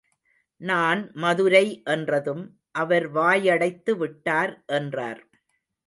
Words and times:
நான் 0.61 1.01
மதுரை 1.15 1.63
என்றதும் 1.87 2.43
அவர் 2.75 3.07
வாயடைத்து 3.13 3.93
விட்டார் 3.97 4.53
என்றார். 4.73 5.23